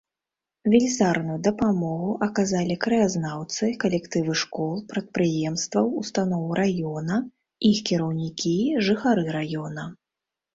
[0.73, 7.21] Велізарную дапамогу аказалі краязнаўцы, калектывы школ, прадпрыемстваў, устаноў раёна,
[7.71, 8.57] іх кіраўнікі,
[8.89, 9.83] жыхары раёна.